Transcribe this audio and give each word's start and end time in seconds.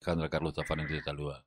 Alejandra 0.00 0.30
Carlos 0.30 0.54
Tafarente 0.54 0.94
te 0.94 1.02
saluda. 1.02 1.44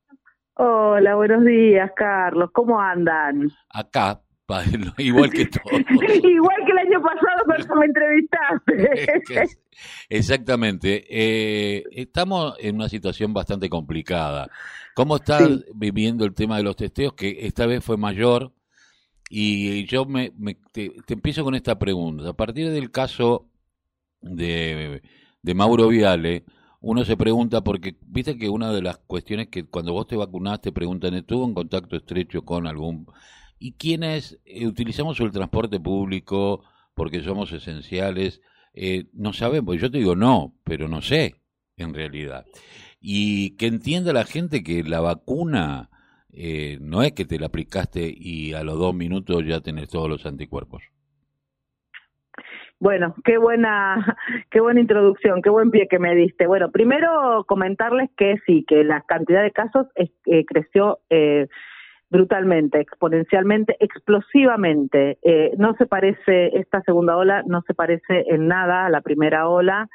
Hola, 0.56 1.16
buenos 1.16 1.44
días, 1.44 1.90
Carlos. 1.96 2.52
¿Cómo 2.54 2.80
andan? 2.80 3.50
Acá, 3.70 4.22
igual 5.00 5.32
que 5.32 5.46
todo. 5.48 5.64
igual 5.74 6.58
que 6.64 6.72
el 6.72 6.78
año 6.78 7.02
pasado 7.02 7.44
cuando 7.46 7.76
me 7.76 7.86
entrevistaste. 7.88 9.58
Exactamente. 10.10 11.04
Eh, 11.10 11.84
estamos 11.94 12.56
en 12.60 12.76
una 12.76 12.90
situación 12.90 13.34
bastante 13.34 13.70
complicada. 13.70 14.48
¿Cómo 14.94 15.16
estás 15.16 15.66
viviendo 15.74 16.24
el 16.24 16.36
tema 16.36 16.58
de 16.58 16.64
los 16.64 16.76
testeos? 16.76 17.14
Que 17.14 17.48
esta 17.48 17.66
vez 17.66 17.84
fue 17.84 17.98
mayor. 17.98 18.52
Y 19.32 19.86
yo 19.88 20.06
me, 20.06 20.32
te, 20.72 20.92
empiezo 21.08 21.44
con 21.44 21.56
esta 21.56 21.80
pregunta. 21.80 22.30
A 22.30 22.34
partir 22.34 22.70
del 22.70 22.92
caso 22.92 23.48
de, 24.22 25.02
de 25.42 25.54
Mauro 25.56 25.88
Viale, 25.88 26.44
uno 26.86 27.06
se 27.06 27.16
pregunta, 27.16 27.64
porque 27.64 27.96
viste 28.08 28.38
que 28.38 28.50
una 28.50 28.74
de 28.74 28.82
las 28.82 28.98
cuestiones 28.98 29.48
que 29.48 29.64
cuando 29.64 29.94
vos 29.94 30.06
te 30.06 30.18
vacunaste 30.18 30.74
preguntan, 30.74 31.14
¿estuvo 31.14 31.46
en 31.46 31.54
contacto 31.54 31.96
estrecho 31.96 32.44
con 32.44 32.68
algún... 32.68 33.08
¿Y 33.58 33.72
quiénes 33.72 34.38
eh, 34.44 34.68
utilizamos 34.68 35.18
el 35.22 35.32
transporte 35.32 35.80
público 35.80 36.66
porque 36.94 37.24
somos 37.24 37.54
esenciales? 37.54 38.42
Eh, 38.74 39.06
no 39.14 39.32
sabemos, 39.32 39.80
yo 39.80 39.90
te 39.90 40.00
digo 40.00 40.18
no, 40.18 40.56
pero 40.66 40.90
no 40.90 41.02
sé, 41.02 41.36
en 41.78 41.94
realidad. 41.94 42.46
Y 43.00 43.52
que 43.52 43.68
entienda 43.68 44.12
la 44.12 44.26
gente 44.26 44.62
que 44.62 44.84
la 44.84 45.00
vacuna 45.00 45.90
eh, 46.34 46.80
no 46.82 47.02
es 47.02 47.14
que 47.14 47.24
te 47.24 47.40
la 47.40 47.46
aplicaste 47.46 48.14
y 48.14 48.52
a 48.52 48.64
los 48.64 48.78
dos 48.78 48.94
minutos 48.94 49.46
ya 49.48 49.62
tenés 49.62 49.88
todos 49.88 50.10
los 50.10 50.26
anticuerpos. 50.26 50.84
Bueno, 52.84 53.16
qué 53.24 53.38
buena, 53.38 53.96
qué 54.52 54.60
buena 54.60 54.82
introducción, 54.82 55.42
qué 55.42 55.50
buen 55.50 55.72
pie 55.72 55.88
que 55.88 56.00
me 56.00 56.14
diste. 56.16 56.48
Bueno, 56.48 56.70
primero 56.70 57.46
comentarles 57.48 58.10
que 58.18 58.36
sí, 58.46 58.66
que 58.68 58.84
la 58.84 59.00
cantidad 59.08 59.42
de 59.42 59.52
casos 59.52 59.88
eh, 59.96 60.44
creció 60.46 61.00
eh, 61.10 61.48
brutalmente, 62.10 62.82
exponencialmente, 62.82 63.78
explosivamente. 63.80 65.18
Eh, 65.22 65.54
no 65.58 65.76
se 65.76 65.86
parece, 65.86 66.58
esta 66.58 66.82
segunda 66.82 67.16
ola 67.16 67.42
no 67.48 67.62
se 67.62 67.74
parece 67.74 68.26
en 68.28 68.50
nada 68.50 68.88
a 68.88 68.90
la 68.90 69.00
primera 69.00 69.48
ola, 69.48 69.88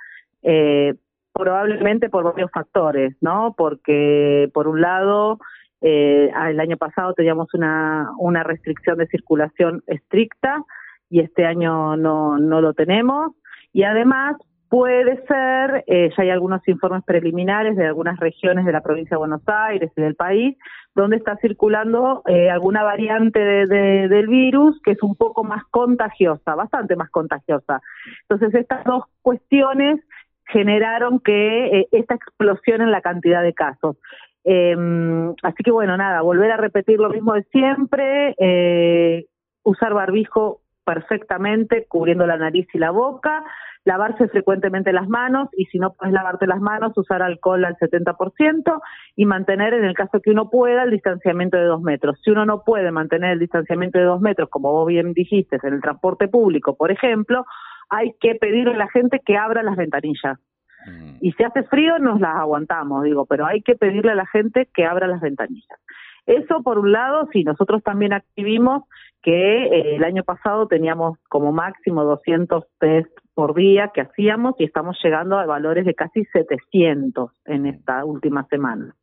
eh, 0.43 0.95
probablemente 1.35 2.09
por 2.09 2.25
varios 2.25 2.51
factores, 2.51 3.15
¿no? 3.21 3.55
Porque, 3.55 4.49
por 4.55 4.67
un 4.67 4.81
lado, 4.81 5.41
eh, 5.83 6.31
el 6.49 6.59
año 6.59 6.79
pasado 6.79 7.13
teníamos 7.13 7.53
una, 7.53 8.13
una 8.19 8.45
restricción 8.45 8.97
de 8.97 9.09
circulación 9.09 9.83
estricta, 9.87 10.65
y 11.11 11.21
este 11.21 11.47
año 11.47 11.97
no, 11.97 12.39
no 12.39 12.61
lo 12.61 12.75
tenemos. 12.75 13.33
Y 13.73 13.85
además 13.85 14.37
puede 14.69 15.25
ser, 15.27 15.85
eh, 15.87 16.11
ya 16.17 16.23
hay 16.23 16.31
algunos 16.31 16.67
informes 16.69 17.03
preliminares 17.05 17.77
de 17.77 17.87
algunas 17.87 18.19
regiones 18.19 18.65
de 18.67 18.73
la 18.73 18.83
provincia 18.83 19.15
de 19.15 19.19
Buenos 19.19 19.43
Aires 19.47 19.91
y 19.97 20.01
del 20.01 20.15
país, 20.15 20.57
donde 20.95 21.17
está 21.17 21.37
circulando 21.37 22.23
eh, 22.27 22.51
alguna 22.51 22.83
variante 22.83 23.41
de, 23.41 24.09
del 24.09 24.27
virus 24.29 24.81
que 24.83 24.93
es 24.93 25.03
un 25.03 25.15
poco 25.17 25.45
más 25.45 25.65
contagiosa, 25.71 26.55
bastante 26.55 26.97
más 26.97 27.11
contagiosa. 27.11 27.81
Entonces 28.29 28.55
estas 28.61 28.85
dos 28.85 29.05
cuestiones 29.23 30.01
generaron 30.47 31.21
que 31.21 31.67
eh, 31.67 31.89
esta 31.93 32.15
explosión 32.15 32.83
en 32.83 32.91
la 32.91 33.01
cantidad 33.01 33.43
de 33.43 33.55
casos. 33.55 33.97
Em, 34.45 35.31
así 35.43 35.63
que 35.63 35.71
bueno, 35.71 35.97
nada, 35.97 36.23
volver 36.23 36.51
a 36.51 36.57
repetir 36.57 36.99
lo 36.99 37.11
mismo 37.11 37.35
de 37.35 37.43
siempre, 37.45 39.27
usar 39.63 39.93
barbijo 39.93 40.61
perfectamente 40.89 41.85
cubriendo 41.87 42.27
la 42.27 42.39
nariz 42.39 42.67
y 42.73 42.79
la 42.79 42.91
boca, 42.91 43.45
lavarse 43.85 44.27
frecuentemente 44.29 44.91
las 44.91 45.07
manos 45.07 45.51
y 45.53 45.67
si 45.67 45.79
no 45.79 45.93
puedes 45.93 46.15
lavarte 46.15 46.47
las 46.47 46.61
manos, 46.61 46.97
usar 46.97 47.21
alcohol 47.21 47.63
al 47.67 47.77
70% 47.77 48.81
y 49.15 49.27
mantener, 49.27 49.75
en 49.75 49.85
el 49.85 49.93
caso 49.93 50.21
que 50.23 50.31
uno 50.31 50.49
pueda, 50.49 50.85
el 50.85 50.91
distanciamiento 50.91 51.59
de 51.59 51.65
dos 51.65 51.83
metros. 51.83 52.19
Si 52.25 52.31
uno 52.31 52.47
no 52.47 52.63
puede 52.65 52.91
mantener 52.91 53.33
el 53.33 53.39
distanciamiento 53.39 53.99
de 53.99 54.07
dos 54.07 54.23
metros, 54.23 54.49
como 54.49 54.73
vos 54.73 54.87
bien 54.87 55.13
dijiste, 55.13 55.59
en 55.63 55.75
el 55.75 55.83
transporte 55.83 56.27
público, 56.27 56.75
por 56.75 56.91
ejemplo, 56.91 57.45
hay 57.91 58.15
que 58.19 58.35
pedirle 58.37 58.73
a 58.73 58.79
la 58.79 58.89
gente 58.89 59.21
que 59.27 59.37
abra 59.37 59.63
las 59.63 59.77
ventanillas. 59.77 60.39
Mm. 60.87 61.17
Y 61.21 61.33
si 61.33 61.45
hace 61.45 61.65
frío, 61.65 61.99
nos 61.99 62.19
las 62.19 62.35
aguantamos, 62.35 63.05
digo, 63.05 63.27
pero 63.27 63.45
hay 63.45 63.61
que 63.61 63.75
pedirle 63.75 64.13
a 64.13 64.15
la 64.15 64.27
gente 64.27 64.71
que 64.73 64.87
abra 64.87 65.07
las 65.07 65.21
ventanillas. 65.21 65.79
Eso 66.29 66.63
por 66.63 66.79
un 66.79 66.93
lado, 66.93 67.27
sí, 67.33 67.43
nosotros 67.43 67.83
también 67.83 68.13
activimos 68.13 68.83
que 69.23 69.65
eh, 69.65 69.97
el 69.97 70.05
año 70.05 70.25
pasado 70.25 70.69
teníamos 70.69 71.19
como 71.31 71.53
máximo 71.53 72.05
200 72.05 72.65
test 72.79 73.11
por 73.33 73.55
día 73.55 73.93
que 73.95 74.03
hacíamos 74.03 74.55
y 74.59 74.65
estamos 74.65 74.99
llegando 75.03 75.39
a 75.39 75.47
valores 75.47 75.87
de 75.87 75.95
casi 75.95 76.27
700 76.27 77.31
en 77.47 77.65
esta 77.65 78.05
última 78.05 78.45
semana 78.49 78.95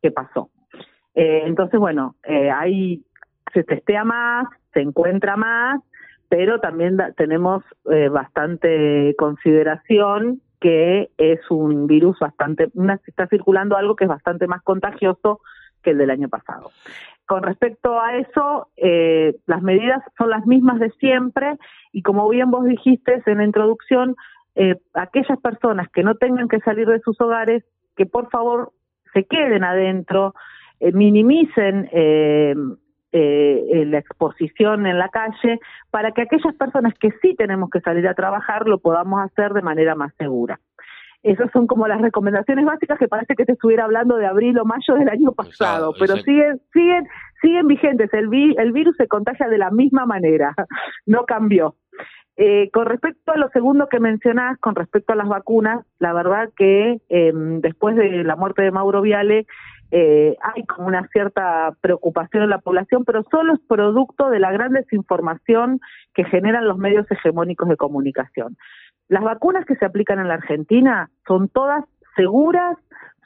que 0.00 0.12
pasó. 0.12 0.50
Eh, 1.16 1.42
entonces, 1.44 1.80
bueno, 1.80 2.14
eh, 2.22 2.52
ahí 2.52 3.02
se 3.52 3.64
testea 3.64 4.04
más, 4.04 4.46
se 4.72 4.80
encuentra 4.80 5.34
más, 5.36 5.80
pero 6.28 6.60
también 6.60 6.96
tenemos 7.16 7.64
bastante 8.12 9.16
consideración 9.18 10.40
que 10.60 11.10
es 11.18 11.40
un 11.50 11.88
virus 11.88 12.16
bastante, 12.20 12.68
una, 12.74 13.00
está 13.04 13.26
circulando 13.26 13.76
algo 13.76 13.96
que 13.96 14.04
es 14.04 14.08
bastante 14.08 14.46
más 14.46 14.62
contagioso 14.62 15.40
que 15.82 15.90
el 15.90 15.98
del 15.98 16.10
año 16.10 16.28
pasado. 16.28 16.70
Con 17.30 17.44
respecto 17.44 18.00
a 18.00 18.16
eso, 18.16 18.68
eh, 18.76 19.36
las 19.46 19.62
medidas 19.62 20.02
son 20.18 20.30
las 20.30 20.46
mismas 20.46 20.80
de 20.80 20.90
siempre 20.98 21.56
y 21.92 22.02
como 22.02 22.28
bien 22.28 22.50
vos 22.50 22.64
dijiste 22.64 23.22
en 23.24 23.38
la 23.38 23.44
introducción, 23.44 24.16
eh, 24.56 24.74
aquellas 24.94 25.38
personas 25.38 25.88
que 25.90 26.02
no 26.02 26.16
tengan 26.16 26.48
que 26.48 26.58
salir 26.58 26.88
de 26.88 26.98
sus 27.00 27.20
hogares, 27.20 27.62
que 27.96 28.04
por 28.04 28.30
favor 28.30 28.72
se 29.14 29.26
queden 29.26 29.62
adentro, 29.62 30.34
eh, 30.80 30.90
minimicen 30.90 31.88
la 33.12 33.98
exposición 33.98 34.86
en 34.86 34.98
la 34.98 35.08
calle, 35.08 35.60
para 35.92 36.10
que 36.10 36.22
aquellas 36.22 36.54
personas 36.56 36.94
que 36.98 37.10
sí 37.22 37.36
tenemos 37.36 37.70
que 37.70 37.80
salir 37.80 38.08
a 38.08 38.14
trabajar 38.14 38.66
lo 38.66 38.78
podamos 38.78 39.20
hacer 39.20 39.52
de 39.52 39.62
manera 39.62 39.94
más 39.94 40.12
segura. 40.18 40.58
Esas 41.22 41.50
son 41.52 41.66
como 41.66 41.86
las 41.86 42.00
recomendaciones 42.00 42.64
básicas 42.64 42.98
que 42.98 43.08
parece 43.08 43.34
que 43.34 43.44
te 43.44 43.52
estuviera 43.52 43.84
hablando 43.84 44.16
de 44.16 44.26
abril 44.26 44.58
o 44.58 44.64
mayo 44.64 44.94
del 44.94 45.08
año 45.08 45.32
pasado, 45.32 45.92
pero 45.98 46.16
siguen, 46.16 46.60
siguen, 46.72 47.06
siguen 47.42 47.66
vigentes. 47.66 48.12
El, 48.14 48.30
el 48.58 48.72
virus 48.72 48.96
se 48.96 49.06
contagia 49.06 49.48
de 49.48 49.58
la 49.58 49.70
misma 49.70 50.06
manera, 50.06 50.54
no 51.06 51.24
cambió. 51.26 51.76
Eh, 52.36 52.70
con 52.72 52.86
respecto 52.86 53.32
a 53.32 53.36
lo 53.36 53.50
segundo 53.50 53.88
que 53.88 54.00
mencionás, 54.00 54.58
con 54.60 54.74
respecto 54.74 55.12
a 55.12 55.16
las 55.16 55.28
vacunas, 55.28 55.84
la 55.98 56.14
verdad 56.14 56.48
que 56.56 56.98
eh, 57.10 57.32
después 57.34 57.96
de 57.96 58.24
la 58.24 58.34
muerte 58.34 58.62
de 58.62 58.70
Mauro 58.70 59.02
Viale, 59.02 59.46
eh, 59.90 60.36
hay 60.40 60.64
como 60.64 60.86
una 60.86 61.06
cierta 61.08 61.76
preocupación 61.82 62.44
en 62.44 62.50
la 62.50 62.58
población, 62.58 63.04
pero 63.04 63.24
solo 63.30 63.54
es 63.54 63.60
producto 63.68 64.30
de 64.30 64.38
la 64.38 64.52
gran 64.52 64.72
desinformación 64.72 65.80
que 66.14 66.24
generan 66.24 66.66
los 66.66 66.78
medios 66.78 67.10
hegemónicos 67.10 67.68
de 67.68 67.76
comunicación. 67.76 68.56
Las 69.10 69.24
vacunas 69.24 69.66
que 69.66 69.74
se 69.74 69.84
aplican 69.84 70.20
en 70.20 70.28
la 70.28 70.34
Argentina 70.34 71.10
son 71.26 71.48
todas 71.48 71.84
seguras, 72.14 72.78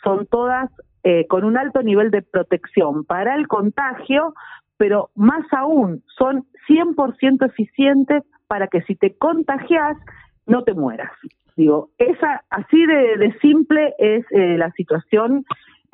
son 0.03 0.27
todas 0.27 0.71
eh, 1.03 1.27
con 1.27 1.45
un 1.45 1.59
alto 1.59 1.83
nivel 1.83 2.11
de 2.11 2.22
protección 2.22 3.05
para 3.05 3.34
el 3.34 3.49
contagio, 3.49 4.33
pero 4.78 5.11
más 5.15 5.44
aún 5.53 6.03
son 6.17 6.47
100% 6.67 7.44
eficientes 7.44 8.23
para 8.47 8.69
que 8.69 8.81
si 8.84 8.94
te 8.94 9.15
contagias 9.19 9.99
no 10.47 10.65
te 10.65 10.73
mueras. 10.73 11.12
Digo, 11.55 11.91
esa 11.99 12.44
así 12.49 12.87
de, 12.87 13.37
simple 13.43 13.93
es 13.99 14.25
eh, 14.31 14.56
la 14.56 14.71
situación 14.71 15.44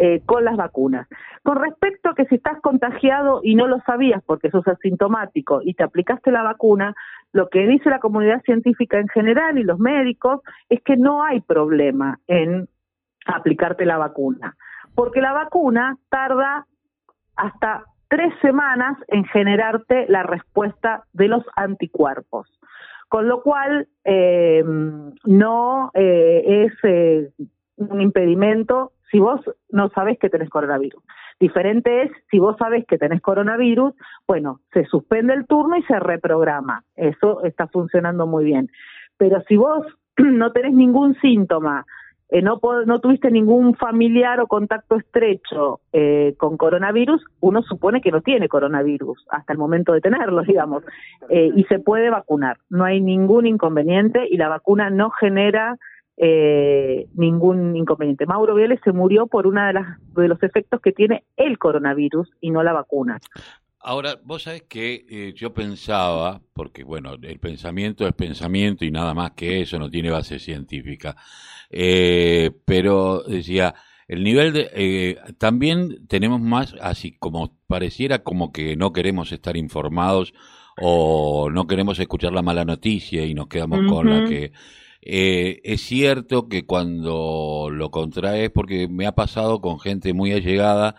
eh, 0.02 0.22
con 0.24 0.46
las 0.46 0.56
vacunas. 0.56 1.06
Con 1.42 1.56
respecto 1.56 2.08
a 2.08 2.14
que 2.14 2.24
si 2.24 2.36
estás 2.36 2.58
contagiado 2.62 3.40
y 3.42 3.54
no 3.54 3.66
lo 3.66 3.80
sabías 3.80 4.22
porque 4.24 4.50
sos 4.50 4.66
asintomático 4.66 5.60
y 5.62 5.74
te 5.74 5.84
aplicaste 5.84 6.30
la 6.30 6.42
vacuna, 6.42 6.94
lo 7.34 7.50
que 7.50 7.66
dice 7.66 7.90
la 7.90 8.00
comunidad 8.00 8.40
científica 8.44 8.98
en 8.98 9.08
general 9.08 9.58
y 9.58 9.62
los 9.62 9.78
médicos 9.78 10.40
es 10.70 10.80
que 10.84 10.96
no 10.96 11.22
hay 11.22 11.42
problema 11.42 12.18
en 12.28 12.66
aplicarte 13.26 13.84
la 13.84 13.98
vacuna, 13.98 14.56
porque 14.94 15.20
la 15.20 15.34
vacuna 15.34 15.98
tarda 16.08 16.66
hasta 17.36 17.84
tres 18.08 18.32
semanas 18.40 18.96
en 19.08 19.26
generarte 19.26 20.06
la 20.08 20.22
respuesta 20.22 21.04
de 21.12 21.28
los 21.28 21.44
anticuerpos 21.56 22.48
con 23.08 23.28
lo 23.28 23.42
cual 23.42 23.88
eh, 24.04 24.64
no 24.64 25.90
eh, 25.94 26.70
es 26.72 27.26
un 27.76 28.00
impedimento 28.00 28.92
si 29.10 29.18
vos 29.18 29.40
no 29.70 29.88
sabes 29.90 30.18
que 30.18 30.28
tenés 30.28 30.48
coronavirus. 30.50 31.02
Diferente 31.38 32.02
es 32.02 32.12
si 32.30 32.38
vos 32.38 32.56
sabes 32.58 32.86
que 32.86 32.98
tenés 32.98 33.20
coronavirus, 33.20 33.94
bueno, 34.26 34.60
se 34.72 34.84
suspende 34.84 35.34
el 35.34 35.46
turno 35.46 35.76
y 35.76 35.82
se 35.84 35.98
reprograma. 35.98 36.84
Eso 36.96 37.42
está 37.44 37.66
funcionando 37.66 38.26
muy 38.26 38.44
bien. 38.44 38.70
Pero 39.16 39.42
si 39.48 39.56
vos 39.56 39.86
no 40.16 40.52
tenés 40.52 40.74
ningún 40.74 41.14
síntoma, 41.20 41.86
eh, 42.30 42.42
no, 42.42 42.60
no 42.86 43.00
tuviste 43.00 43.30
ningún 43.30 43.74
familiar 43.74 44.38
o 44.40 44.46
contacto 44.46 44.96
estrecho 44.96 45.80
eh, 45.92 46.34
con 46.38 46.56
coronavirus, 46.56 47.24
uno 47.40 47.62
supone 47.62 48.00
que 48.00 48.12
no 48.12 48.20
tiene 48.20 48.48
coronavirus 48.48 49.26
hasta 49.30 49.52
el 49.52 49.58
momento 49.58 49.92
de 49.92 50.00
tenerlo, 50.00 50.42
digamos, 50.46 50.84
eh, 51.28 51.50
y 51.54 51.64
se 51.64 51.80
puede 51.80 52.08
vacunar. 52.08 52.58
No 52.68 52.84
hay 52.84 53.00
ningún 53.00 53.46
inconveniente 53.46 54.28
y 54.30 54.36
la 54.36 54.48
vacuna 54.48 54.90
no 54.90 55.10
genera 55.10 55.76
eh, 56.22 57.08
ningún 57.14 57.74
inconveniente. 57.76 58.26
Mauro 58.26 58.54
Viale 58.54 58.78
se 58.84 58.92
murió 58.92 59.26
por 59.26 59.46
uno 59.46 59.66
de, 59.66 59.72
las, 59.72 59.98
de 60.14 60.28
los 60.28 60.42
efectos 60.42 60.80
que 60.82 60.92
tiene 60.92 61.24
el 61.36 61.56
coronavirus 61.56 62.30
y 62.42 62.50
no 62.50 62.62
la 62.62 62.74
vacuna. 62.74 63.18
Ahora, 63.82 64.20
vos 64.22 64.42
sabés 64.42 64.64
que 64.64 65.06
eh, 65.08 65.32
yo 65.34 65.54
pensaba, 65.54 66.42
porque 66.52 66.84
bueno, 66.84 67.14
el 67.14 67.38
pensamiento 67.38 68.06
es 68.06 68.12
pensamiento 68.12 68.84
y 68.84 68.90
nada 68.90 69.14
más 69.14 69.30
que 69.30 69.62
eso, 69.62 69.78
no 69.78 69.88
tiene 69.88 70.10
base 70.10 70.38
científica, 70.38 71.16
eh, 71.70 72.50
pero 72.66 73.22
decía, 73.22 73.74
el 74.06 74.22
nivel 74.22 74.52
de... 74.52 74.70
Eh, 74.74 75.16
también 75.38 76.06
tenemos 76.06 76.38
más, 76.42 76.74
así 76.82 77.16
como 77.18 77.56
pareciera 77.66 78.18
como 78.18 78.52
que 78.52 78.76
no 78.76 78.92
queremos 78.92 79.32
estar 79.32 79.56
informados 79.56 80.34
o 80.76 81.48
no 81.50 81.66
queremos 81.66 81.98
escuchar 81.98 82.34
la 82.34 82.42
mala 82.42 82.66
noticia 82.66 83.24
y 83.24 83.32
nos 83.32 83.48
quedamos 83.48 83.80
con 83.90 84.10
la 84.10 84.28
que... 84.28 84.52
es 85.02 85.80
cierto 85.80 86.48
que 86.48 86.66
cuando 86.66 87.68
lo 87.70 87.90
contraes, 87.90 88.50
porque 88.50 88.88
me 88.88 89.06
ha 89.06 89.12
pasado 89.12 89.60
con 89.60 89.80
gente 89.80 90.12
muy 90.12 90.32
allegada, 90.32 90.96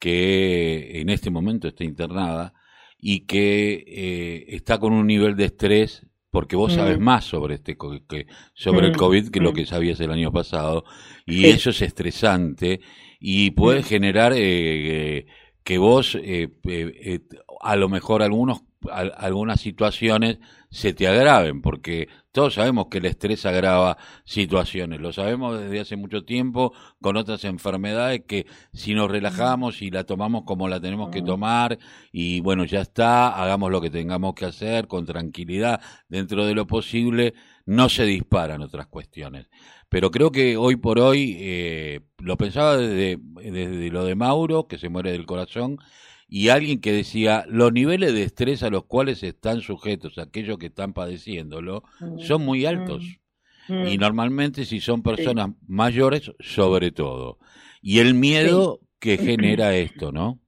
que 0.00 1.00
en 1.00 1.10
este 1.10 1.30
momento 1.30 1.68
está 1.68 1.84
internada 1.84 2.54
y 2.98 3.20
que 3.20 3.84
eh, 3.86 4.44
está 4.48 4.78
con 4.78 4.92
un 4.92 5.06
nivel 5.06 5.36
de 5.36 5.44
estrés 5.44 6.06
porque 6.30 6.56
vos 6.56 6.72
sabes 6.72 6.98
mm. 6.98 7.02
más 7.02 7.24
sobre 7.24 7.56
este 7.56 7.76
que, 8.08 8.26
sobre 8.54 8.86
el 8.86 8.92
mm, 8.92 8.96
COVID 8.96 9.28
que 9.30 9.40
lo 9.40 9.52
mm. 9.52 9.54
que 9.54 9.66
sabías 9.66 10.00
el 10.00 10.10
año 10.10 10.32
pasado 10.32 10.84
y 11.26 11.46
eso 11.46 11.70
es 11.70 11.82
estresante 11.82 12.80
y 13.20 13.50
puede 13.50 13.82
generar 13.82 14.32
eh, 14.34 15.26
que 15.62 15.78
vos 15.78 16.16
eh, 16.20 16.48
a 17.60 17.76
lo 17.76 17.88
mejor 17.88 18.22
algunos 18.22 18.62
algunas 18.88 19.60
situaciones 19.60 20.38
se 20.70 20.92
te 20.92 21.08
agraven, 21.08 21.62
porque 21.62 22.08
todos 22.30 22.54
sabemos 22.54 22.86
que 22.88 22.98
el 22.98 23.06
estrés 23.06 23.44
agrava 23.44 23.98
situaciones, 24.24 25.00
lo 25.00 25.12
sabemos 25.12 25.58
desde 25.58 25.80
hace 25.80 25.96
mucho 25.96 26.24
tiempo 26.24 26.72
con 27.00 27.16
otras 27.16 27.44
enfermedades 27.44 28.22
que 28.26 28.46
si 28.72 28.94
nos 28.94 29.10
relajamos 29.10 29.82
y 29.82 29.90
la 29.90 30.04
tomamos 30.04 30.44
como 30.44 30.68
la 30.68 30.80
tenemos 30.80 31.10
que 31.10 31.22
tomar 31.22 31.78
y 32.12 32.40
bueno, 32.40 32.64
ya 32.64 32.82
está, 32.82 33.30
hagamos 33.30 33.72
lo 33.72 33.80
que 33.80 33.90
tengamos 33.90 34.34
que 34.34 34.44
hacer 34.44 34.86
con 34.86 35.06
tranquilidad 35.06 35.80
dentro 36.08 36.46
de 36.46 36.54
lo 36.54 36.68
posible, 36.68 37.34
no 37.66 37.88
se 37.88 38.04
disparan 38.04 38.62
otras 38.62 38.86
cuestiones. 38.86 39.48
Pero 39.88 40.12
creo 40.12 40.30
que 40.30 40.56
hoy 40.56 40.76
por 40.76 41.00
hoy, 41.00 41.36
eh, 41.40 42.00
lo 42.18 42.36
pensaba 42.36 42.76
desde, 42.76 43.18
desde 43.42 43.90
lo 43.90 44.04
de 44.04 44.14
Mauro, 44.14 44.68
que 44.68 44.78
se 44.78 44.88
muere 44.88 45.10
del 45.10 45.26
corazón, 45.26 45.78
y 46.30 46.48
alguien 46.48 46.80
que 46.80 46.92
decía 46.92 47.44
los 47.48 47.72
niveles 47.72 48.14
de 48.14 48.22
estrés 48.22 48.62
a 48.62 48.70
los 48.70 48.84
cuales 48.84 49.22
están 49.24 49.60
sujetos 49.60 50.16
aquellos 50.16 50.58
que 50.58 50.66
están 50.66 50.92
padeciéndolo 50.92 51.82
mm. 52.00 52.20
son 52.20 52.44
muy 52.44 52.66
altos. 52.66 53.18
Mm. 53.68 53.88
Y 53.88 53.98
mm. 53.98 54.00
normalmente 54.00 54.64
si 54.64 54.80
son 54.80 55.02
personas 55.02 55.50
mayores, 55.66 56.32
sobre 56.38 56.92
todo. 56.92 57.38
Y 57.82 57.98
el 57.98 58.14
miedo 58.14 58.78
que 59.00 59.18
genera 59.18 59.74
esto, 59.74 60.12
¿no? 60.12 60.38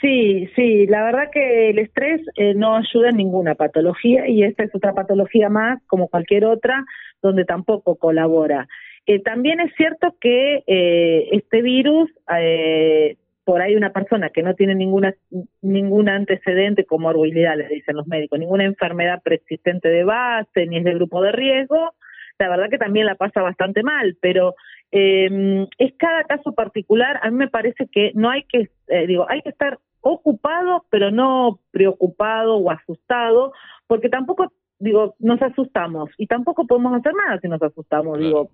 Sí, 0.00 0.48
sí, 0.56 0.86
la 0.86 1.04
verdad 1.04 1.30
que 1.32 1.70
el 1.70 1.78
estrés 1.78 2.20
eh, 2.36 2.52
no 2.54 2.76
ayuda 2.76 3.10
en 3.10 3.16
ninguna 3.16 3.54
patología 3.54 4.28
y 4.28 4.42
esta 4.42 4.64
es 4.64 4.74
otra 4.74 4.92
patología 4.92 5.48
más, 5.48 5.80
como 5.86 6.08
cualquier 6.08 6.44
otra, 6.44 6.84
donde 7.22 7.44
tampoco 7.44 7.96
colabora. 7.96 8.68
Eh, 9.06 9.20
también 9.22 9.60
es 9.60 9.72
cierto 9.76 10.16
que 10.20 10.64
eh, 10.66 11.28
este 11.30 11.62
virus 11.62 12.10
eh, 12.38 13.16
por 13.46 13.62
ahí 13.62 13.76
una 13.76 13.92
persona 13.92 14.30
que 14.30 14.42
no 14.42 14.54
tiene 14.54 14.74
ninguna 14.74 15.14
ningún 15.62 16.08
antecedente, 16.08 16.84
comorbilidad, 16.84 17.56
le 17.56 17.68
dicen 17.68 17.94
los 17.94 18.08
médicos, 18.08 18.40
ninguna 18.40 18.64
enfermedad 18.64 19.22
preexistente 19.22 19.88
de 19.88 20.02
base, 20.02 20.66
ni 20.66 20.78
es 20.78 20.84
de 20.84 20.94
grupo 20.94 21.22
de 21.22 21.30
riesgo, 21.30 21.94
la 22.40 22.48
verdad 22.48 22.68
que 22.68 22.76
también 22.76 23.06
la 23.06 23.14
pasa 23.14 23.42
bastante 23.42 23.84
mal, 23.84 24.18
pero 24.20 24.56
eh, 24.90 25.64
es 25.78 25.94
cada 25.96 26.24
caso 26.24 26.54
particular. 26.54 27.20
A 27.22 27.30
mí 27.30 27.36
me 27.36 27.48
parece 27.48 27.86
que 27.86 28.10
no 28.14 28.30
hay 28.30 28.42
que, 28.42 28.68
eh, 28.88 29.06
digo, 29.06 29.26
hay 29.28 29.42
que 29.42 29.50
estar 29.50 29.78
ocupado, 30.00 30.84
pero 30.90 31.12
no 31.12 31.60
preocupado 31.70 32.56
o 32.56 32.70
asustado, 32.72 33.52
porque 33.86 34.08
tampoco 34.08 34.52
digo, 34.80 35.14
nos 35.20 35.40
asustamos 35.40 36.10
y 36.18 36.26
tampoco 36.26 36.66
podemos 36.66 36.94
hacer 36.94 37.14
nada 37.14 37.38
si 37.40 37.48
nos 37.48 37.62
asustamos, 37.62 38.18
digo, 38.18 38.50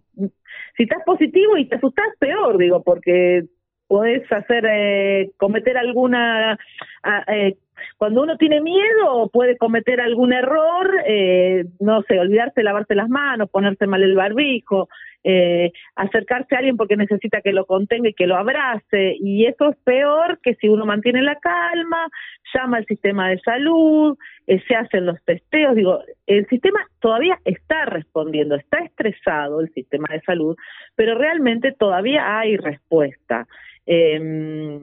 si 0.76 0.82
estás 0.84 1.02
positivo 1.04 1.56
y 1.56 1.66
te 1.66 1.76
asustas, 1.76 2.06
peor, 2.20 2.58
digo, 2.58 2.82
porque 2.82 3.46
podés 3.92 4.22
hacer, 4.32 4.64
eh, 4.64 5.32
cometer 5.36 5.76
alguna, 5.76 6.58
eh, 7.28 7.56
cuando 7.98 8.22
uno 8.22 8.38
tiene 8.38 8.62
miedo 8.62 9.28
puede 9.30 9.58
cometer 9.58 10.00
algún 10.00 10.32
error, 10.32 10.90
eh, 11.06 11.66
no 11.78 12.00
sé, 12.08 12.18
olvidarse 12.18 12.62
lavarse 12.62 12.94
las 12.94 13.10
manos, 13.10 13.50
ponerse 13.50 13.86
mal 13.86 14.02
el 14.02 14.14
barbijo, 14.14 14.88
eh, 15.24 15.72
acercarse 15.94 16.54
a 16.54 16.58
alguien 16.58 16.78
porque 16.78 16.96
necesita 16.96 17.42
que 17.42 17.52
lo 17.52 17.66
contenga 17.66 18.08
y 18.08 18.14
que 18.14 18.26
lo 18.26 18.36
abrace, 18.36 19.14
y 19.20 19.44
eso 19.44 19.68
es 19.68 19.76
peor 19.84 20.40
que 20.42 20.54
si 20.54 20.70
uno 20.70 20.86
mantiene 20.86 21.20
la 21.20 21.36
calma, 21.36 22.08
llama 22.54 22.78
al 22.78 22.86
sistema 22.86 23.28
de 23.28 23.40
salud, 23.40 24.16
eh, 24.46 24.60
se 24.66 24.74
hacen 24.74 25.04
los 25.04 25.22
testeos, 25.24 25.76
digo, 25.76 26.00
el 26.26 26.46
sistema 26.48 26.80
todavía 26.98 27.38
está 27.44 27.84
respondiendo, 27.84 28.54
está 28.54 28.78
estresado 28.78 29.60
el 29.60 29.70
sistema 29.74 30.08
de 30.10 30.22
salud, 30.22 30.56
pero 30.96 31.16
realmente 31.16 31.72
todavía 31.72 32.38
hay 32.38 32.56
respuesta. 32.56 33.46
Eh, 33.86 34.80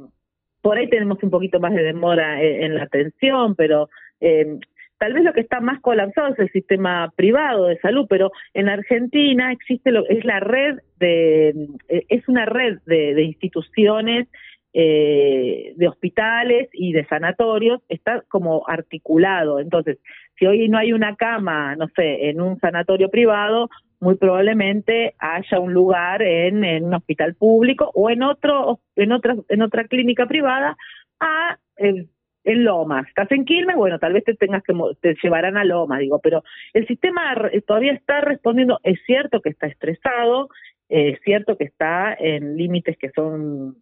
por 0.61 0.77
ahí 0.77 0.89
tenemos 0.89 1.21
un 1.23 1.29
poquito 1.29 1.59
más 1.59 1.73
de 1.73 1.83
demora 1.83 2.41
en, 2.43 2.75
la 2.75 2.83
atención, 2.83 3.55
pero 3.55 3.89
eh, 4.19 4.59
tal 4.97 5.13
vez 5.13 5.23
lo 5.23 5.33
que 5.33 5.41
está 5.41 5.61
más 5.61 5.79
colapsado 5.79 6.33
es 6.33 6.39
el 6.39 6.51
sistema 6.51 7.11
privado 7.15 7.67
de 7.67 7.79
salud, 7.79 8.07
pero 8.09 8.31
en 8.53 8.67
Argentina 8.67 9.51
existe 9.51 9.91
lo 9.91 10.07
es 10.07 10.25
la 10.25 10.41
red 10.41 10.79
de 10.97 11.49
eh, 11.87 12.05
es 12.09 12.27
una 12.27 12.45
red 12.45 12.79
de, 12.85 13.13
de 13.13 13.23
instituciones 13.23 14.27
eh, 14.71 15.73
de 15.77 15.87
hospitales 15.87 16.69
y 16.73 16.93
de 16.93 17.03
sanatorios 17.07 17.81
está 17.89 18.23
como 18.27 18.67
articulado. 18.67 19.59
Entonces, 19.59 19.97
si 20.37 20.45
hoy 20.45 20.69
no 20.69 20.77
hay 20.77 20.93
una 20.93 21.15
cama, 21.15 21.75
no 21.75 21.87
sé, 21.95 22.29
en 22.29 22.39
un 22.39 22.59
sanatorio 22.59 23.09
privado, 23.09 23.69
muy 23.99 24.15
probablemente 24.15 25.15
haya 25.19 25.59
un 25.59 25.73
lugar 25.73 26.21
en, 26.21 26.63
en 26.63 26.85
un 26.85 26.93
hospital 26.93 27.35
público 27.35 27.91
o 27.93 28.09
en 28.09 28.23
otro 28.23 28.79
en 28.95 29.11
otra 29.11 29.35
en 29.49 29.61
otra 29.61 29.85
clínica 29.85 30.25
privada 30.25 30.77
a 31.19 31.57
en, 31.77 32.09
Lomas. 32.45 33.07
Estás 33.07 33.31
en 33.31 33.45
Quilmes, 33.45 33.75
bueno, 33.75 33.99
tal 33.99 34.13
vez 34.13 34.23
te 34.23 34.33
tengas 34.33 34.63
que 34.63 34.73
te 35.01 35.15
llevarán 35.21 35.55
a 35.55 35.63
Lomas, 35.63 35.99
digo, 35.99 36.19
pero 36.19 36.43
el 36.73 36.87
sistema 36.87 37.35
todavía 37.67 37.93
está 37.93 38.21
respondiendo, 38.21 38.79
es 38.81 38.99
cierto 39.05 39.39
que 39.41 39.49
está 39.49 39.67
estresado, 39.67 40.49
es 40.87 41.19
cierto 41.23 41.57
que 41.57 41.65
está 41.65 42.15
en 42.15 42.57
límites 42.57 42.97
que 42.97 43.11
son 43.11 43.75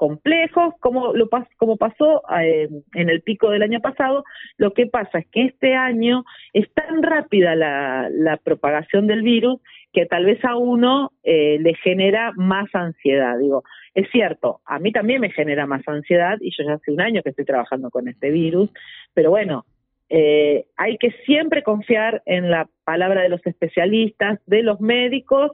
complejos, 0.00 0.72
como, 0.80 1.12
lo 1.12 1.28
como 1.58 1.76
pasó 1.76 2.22
eh, 2.40 2.70
en 2.94 3.10
el 3.10 3.20
pico 3.20 3.50
del 3.50 3.62
año 3.62 3.80
pasado. 3.82 4.24
Lo 4.56 4.72
que 4.72 4.86
pasa 4.86 5.18
es 5.18 5.26
que 5.26 5.44
este 5.44 5.74
año 5.74 6.24
es 6.54 6.72
tan 6.72 7.02
rápida 7.02 7.54
la, 7.54 8.08
la 8.10 8.38
propagación 8.38 9.06
del 9.06 9.20
virus 9.20 9.60
que 9.92 10.06
tal 10.06 10.24
vez 10.24 10.42
a 10.42 10.56
uno 10.56 11.12
eh, 11.22 11.58
le 11.60 11.74
genera 11.74 12.32
más 12.34 12.74
ansiedad. 12.74 13.38
Digo, 13.38 13.62
es 13.94 14.08
cierto, 14.10 14.62
a 14.64 14.78
mí 14.78 14.90
también 14.90 15.20
me 15.20 15.32
genera 15.32 15.66
más 15.66 15.86
ansiedad 15.86 16.38
y 16.40 16.50
yo 16.56 16.64
ya 16.64 16.76
hace 16.76 16.92
un 16.92 17.02
año 17.02 17.22
que 17.22 17.30
estoy 17.30 17.44
trabajando 17.44 17.90
con 17.90 18.08
este 18.08 18.30
virus, 18.30 18.70
pero 19.12 19.28
bueno, 19.28 19.66
eh, 20.08 20.64
hay 20.78 20.96
que 20.96 21.10
siempre 21.26 21.62
confiar 21.62 22.22
en 22.24 22.50
la 22.50 22.70
palabra 22.84 23.20
de 23.20 23.28
los 23.28 23.46
especialistas, 23.46 24.40
de 24.46 24.62
los 24.62 24.80
médicos 24.80 25.52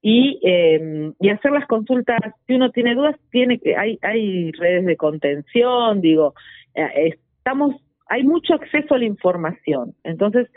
y, 0.00 0.40
eh, 0.42 1.12
y 1.20 1.28
hacer 1.30 1.52
las 1.52 1.66
consultas. 1.66 2.18
Si 2.46 2.54
uno 2.54 2.70
tiene 2.70 2.94
dudas, 2.94 3.16
tiene 3.30 3.58
que 3.58 3.76
hay 3.76 3.98
hay 4.02 4.52
redes 4.52 4.86
de 4.86 4.96
contención, 4.96 6.00
digo, 6.00 6.34
eh, 6.74 7.16
estamos 7.38 7.76
hay 8.08 8.22
mucho 8.24 8.54
acceso 8.54 8.94
a 8.94 8.98
la 8.98 9.04
información, 9.04 9.94
entonces 10.04 10.48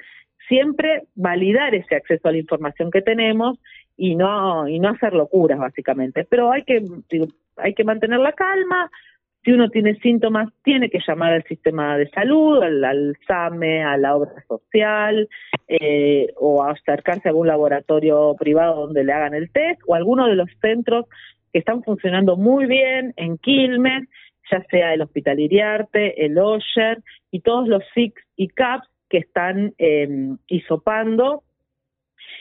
siempre 0.47 1.03
validar 1.15 1.75
ese 1.75 1.95
acceso 1.95 2.27
a 2.27 2.31
la 2.31 2.37
información 2.37 2.91
que 2.91 3.01
tenemos 3.01 3.59
y 3.97 4.15
no 4.15 4.67
y 4.67 4.79
no 4.79 4.89
hacer 4.89 5.13
locuras 5.13 5.59
básicamente, 5.59 6.25
pero 6.29 6.51
hay 6.51 6.63
que 6.63 6.83
digo, 7.09 7.27
hay 7.57 7.73
que 7.73 7.83
mantener 7.83 8.19
la 8.19 8.33
calma, 8.33 8.89
si 9.43 9.51
uno 9.51 9.69
tiene 9.69 9.95
síntomas, 9.95 10.49
tiene 10.63 10.89
que 10.89 10.99
llamar 11.05 11.33
al 11.33 11.43
sistema 11.43 11.97
de 11.97 12.09
salud, 12.09 12.61
al, 12.61 13.17
SAME, 13.27 13.83
a 13.83 13.97
la 13.97 14.15
obra 14.15 14.43
social, 14.47 15.27
eh, 15.67 16.31
o 16.37 16.63
acercarse 16.63 17.27
a 17.27 17.31
algún 17.31 17.47
laboratorio 17.47 18.35
privado 18.37 18.81
donde 18.81 19.03
le 19.03 19.13
hagan 19.13 19.33
el 19.33 19.51
test, 19.51 19.81
o 19.87 19.95
alguno 19.95 20.27
de 20.27 20.35
los 20.35 20.49
centros 20.61 21.05
que 21.51 21.59
están 21.59 21.83
funcionando 21.83 22.37
muy 22.37 22.67
bien 22.67 23.13
en 23.17 23.37
Quilmes, 23.39 24.07
ya 24.51 24.63
sea 24.69 24.93
el 24.93 25.01
Hospital 25.01 25.39
Iriarte, 25.39 26.25
el 26.25 26.37
OSHER 26.37 26.99
y 27.31 27.39
todos 27.39 27.67
los 27.67 27.83
SICs 27.95 28.21
y 28.35 28.47
CAPS 28.49 28.87
que 29.09 29.17
están 29.17 29.73
eh, 29.77 30.35
hisopando 30.47 31.43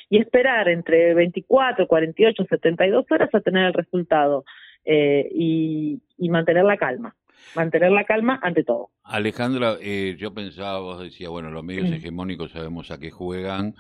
y 0.08 0.18
esperar 0.18 0.68
entre 0.68 1.14
24, 1.14 1.86
48, 1.86 2.44
72 2.48 3.06
horas 3.10 3.34
a 3.34 3.40
tener 3.40 3.66
el 3.66 3.72
resultado 3.72 4.44
eh, 4.84 5.28
y, 5.32 6.00
mantener 6.28 6.64
la 6.64 6.76
calma. 6.76 7.14
Mantener 7.56 7.90
la 7.90 8.04
calma 8.04 8.38
ante 8.42 8.62
todo. 8.62 8.90
Alejandra, 9.02 9.76
eh, 9.80 10.16
yo 10.18 10.32
pensaba, 10.32 10.78
vos 10.78 11.02
decías, 11.02 11.30
bueno, 11.30 11.50
los 11.50 11.64
medios 11.64 11.90
hegemónicos 11.90 12.52
sabemos 12.52 12.90
a 12.90 12.98
qué 12.98 13.10
juegan. 13.10 13.74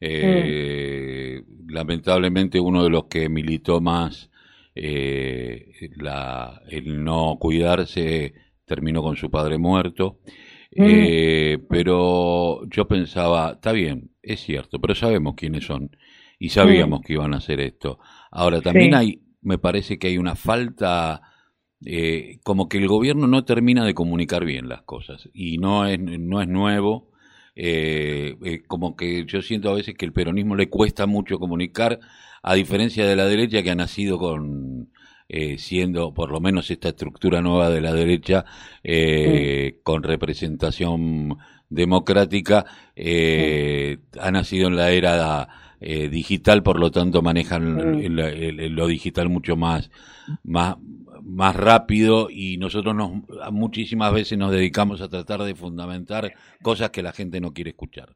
Eh, 0.00 1.42
lamentablemente 1.68 2.58
uno 2.58 2.82
de 2.82 2.90
los 2.90 3.04
que 3.04 3.28
militó 3.28 3.80
más 3.80 4.32
eh, 4.74 5.90
la, 5.96 6.60
el 6.68 7.04
no 7.04 7.36
cuidarse 7.38 8.34
terminó 8.64 9.02
con 9.02 9.16
su 9.16 9.30
padre 9.30 9.58
muerto. 9.58 10.18
Eh, 10.74 11.58
pero 11.68 12.66
yo 12.68 12.88
pensaba, 12.88 13.52
está 13.52 13.72
bien, 13.72 14.10
es 14.22 14.40
cierto, 14.40 14.80
pero 14.80 14.94
sabemos 14.94 15.34
quiénes 15.36 15.66
son 15.66 15.90
y 16.38 16.48
sabíamos 16.48 17.02
que 17.02 17.12
iban 17.12 17.34
a 17.34 17.38
hacer 17.38 17.60
esto. 17.60 17.98
Ahora 18.30 18.62
también 18.62 18.94
hay, 18.94 19.21
me 19.42 19.58
parece 19.58 19.98
que 19.98 20.08
hay 20.08 20.18
una 20.18 20.36
falta, 20.36 21.22
eh, 21.84 22.38
como 22.44 22.68
que 22.68 22.78
el 22.78 22.88
gobierno 22.88 23.26
no 23.26 23.44
termina 23.44 23.84
de 23.84 23.94
comunicar 23.94 24.44
bien 24.44 24.68
las 24.68 24.82
cosas 24.82 25.28
y 25.34 25.58
no 25.58 25.86
es, 25.86 25.98
no 26.00 26.40
es 26.42 26.48
nuevo. 26.48 27.10
Eh, 27.54 28.36
eh, 28.44 28.62
como 28.66 28.96
que 28.96 29.26
yo 29.26 29.42
siento 29.42 29.70
a 29.70 29.74
veces 29.74 29.94
que 29.94 30.06
el 30.06 30.12
peronismo 30.14 30.56
le 30.56 30.70
cuesta 30.70 31.06
mucho 31.06 31.38
comunicar, 31.38 32.00
a 32.42 32.54
diferencia 32.54 33.06
de 33.06 33.16
la 33.16 33.26
derecha 33.26 33.62
que 33.62 33.70
ha 33.70 33.74
nacido 33.74 34.18
con 34.18 34.88
eh, 35.34 35.56
siendo 35.56 36.12
por 36.12 36.30
lo 36.30 36.40
menos 36.40 36.70
esta 36.70 36.90
estructura 36.90 37.40
nueva 37.40 37.70
de 37.70 37.80
la 37.80 37.94
derecha 37.94 38.44
eh, 38.84 39.78
con 39.82 40.02
representación 40.02 41.38
democrática 41.70 42.66
eh, 42.94 43.96
ha 44.20 44.30
nacido 44.30 44.68
en 44.68 44.76
la 44.76 44.90
era 44.90 45.48
digital 45.82 46.62
por 46.62 46.78
lo 46.78 46.90
tanto 46.90 47.22
manejan 47.22 48.02
lo 48.14 48.86
digital 48.86 49.28
mucho 49.28 49.56
más 49.56 49.90
más 50.44 50.76
más 51.24 51.56
rápido 51.56 52.28
y 52.30 52.58
nosotros 52.58 52.94
nos, 52.94 53.12
muchísimas 53.52 54.12
veces 54.12 54.38
nos 54.38 54.52
dedicamos 54.52 55.00
a 55.00 55.08
tratar 55.08 55.40
de 55.40 55.54
fundamentar 55.54 56.32
cosas 56.62 56.90
que 56.90 57.02
la 57.02 57.12
gente 57.12 57.40
no 57.40 57.52
quiere 57.52 57.70
escuchar. 57.70 58.08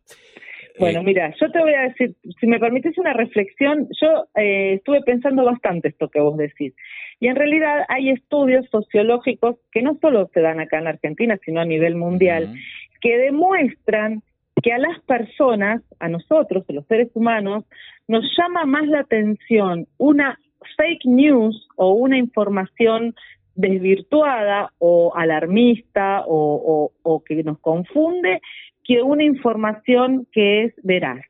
Bueno, 0.78 1.02
mira, 1.02 1.32
yo 1.40 1.50
te 1.50 1.58
voy 1.58 1.72
a 1.72 1.82
decir, 1.82 2.14
si 2.38 2.46
me 2.46 2.58
permites 2.58 2.98
una 2.98 3.14
reflexión, 3.14 3.88
yo 3.98 4.26
estuve 4.34 5.00
pensando 5.02 5.42
bastante 5.42 5.88
esto 5.88 6.10
que 6.10 6.20
vos 6.20 6.36
decís. 6.36 6.74
Y 7.18 7.28
en 7.28 7.36
realidad 7.36 7.84
hay 7.88 8.10
estudios 8.10 8.66
sociológicos 8.70 9.56
que 9.72 9.80
no 9.80 9.96
solo 10.02 10.28
se 10.34 10.40
dan 10.40 10.60
acá 10.60 10.78
en 10.78 10.88
Argentina, 10.88 11.38
sino 11.44 11.60
a 11.60 11.64
nivel 11.64 11.94
mundial, 11.94 12.52
que 13.00 13.16
demuestran 13.16 14.22
que 14.66 14.72
a 14.72 14.78
las 14.78 14.98
personas, 15.02 15.80
a 16.00 16.08
nosotros, 16.08 16.64
a 16.68 16.72
los 16.72 16.84
seres 16.88 17.08
humanos, 17.14 17.62
nos 18.08 18.24
llama 18.36 18.64
más 18.64 18.84
la 18.88 18.98
atención 18.98 19.86
una 19.96 20.40
fake 20.76 21.04
news 21.04 21.68
o 21.76 21.92
una 21.92 22.18
información 22.18 23.14
desvirtuada 23.54 24.72
o 24.78 25.12
alarmista 25.14 26.24
o, 26.26 26.90
que 27.24 27.44
nos 27.44 27.60
confunde 27.60 28.40
que 28.82 29.02
una 29.02 29.22
información 29.22 30.26
que 30.32 30.64
es 30.64 30.74
veraz. 30.82 31.24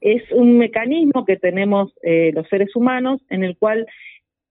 Es 0.00 0.24
un 0.32 0.58
mecanismo 0.58 1.24
que 1.24 1.36
tenemos 1.36 1.92
eh, 2.02 2.32
los 2.34 2.48
seres 2.48 2.74
humanos 2.74 3.20
en 3.30 3.44
el 3.44 3.56
cual 3.56 3.86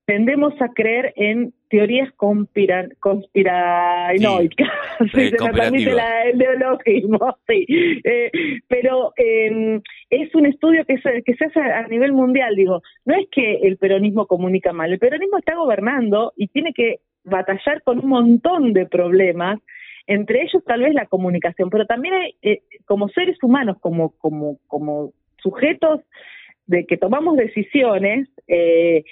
tendemos 0.05 0.53
a 0.61 0.69
creer 0.69 1.13
en 1.15 1.53
teorías 1.69 2.11
conspira, 2.13 2.87
conspiranoicas, 2.99 4.69
si 5.13 5.29
se 5.29 5.43
me 5.43 5.53
permite 5.53 5.91
el 5.91 6.37
neologismo, 6.37 7.19
sí. 7.47 7.65
Eh, 8.03 8.31
pero 8.67 9.13
em, 9.15 9.81
es 10.09 10.33
un 10.35 10.47
estudio 10.47 10.85
que 10.85 10.97
se, 10.97 11.23
que 11.23 11.35
se 11.35 11.45
hace 11.45 11.61
a 11.61 11.87
nivel 11.87 12.11
mundial, 12.13 12.55
digo, 12.55 12.81
no 13.05 13.15
es 13.15 13.27
que 13.31 13.59
el 13.63 13.77
peronismo 13.77 14.25
comunica 14.25 14.73
mal, 14.73 14.91
el 14.91 14.99
peronismo 14.99 15.37
está 15.37 15.55
gobernando 15.55 16.33
y 16.35 16.47
tiene 16.47 16.73
que 16.73 16.99
batallar 17.23 17.83
con 17.83 17.99
un 17.99 18.09
montón 18.09 18.73
de 18.73 18.87
problemas, 18.87 19.59
entre 20.07 20.41
ellos 20.41 20.63
tal 20.65 20.81
vez 20.81 20.93
la 20.93 21.05
comunicación, 21.05 21.69
pero 21.69 21.85
también 21.85 22.15
eh, 22.41 22.63
como 22.85 23.07
seres 23.09 23.37
humanos, 23.41 23.77
como, 23.79 24.11
como, 24.17 24.57
como 24.67 25.13
sujetos 25.37 26.01
de 26.65 26.85
que 26.85 26.97
tomamos 26.97 27.37
decisiones, 27.37 28.29
eh, 28.47 29.03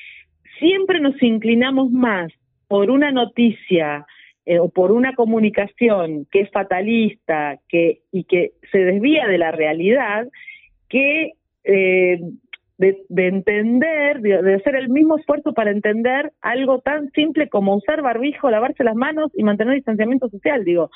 siempre 0.59 0.99
nos 0.99 1.21
inclinamos 1.21 1.91
más 1.91 2.31
por 2.67 2.91
una 2.91 3.11
noticia 3.11 4.05
eh, 4.45 4.59
o 4.59 4.69
por 4.69 4.91
una 4.91 5.13
comunicación 5.15 6.27
que 6.31 6.41
es 6.41 6.51
fatalista 6.51 7.59
que, 7.67 8.01
y 8.11 8.23
que 8.25 8.51
se 8.71 8.79
desvía 8.79 9.27
de 9.27 9.37
la 9.37 9.51
realidad, 9.51 10.27
que 10.87 11.33
eh, 11.63 12.19
de, 12.79 13.27
entender, 13.27 14.21
de, 14.21 14.55
hacer 14.55 14.75
el 14.75 14.89
mismo 14.89 15.17
esfuerzo 15.17 15.53
para 15.53 15.71
entender 15.71 16.31
algo 16.41 16.79
tan 16.79 17.11
simple 17.11 17.49
como 17.49 17.75
usar 17.75 18.01
barbijo, 18.01 18.49
lavarse 18.49 18.85
las 18.85 18.95
manos 18.95 19.31
y 19.35 19.43
mantener 19.43 19.75
distanciamiento 19.75 20.29
social, 20.29 20.63
digo. 20.63 20.89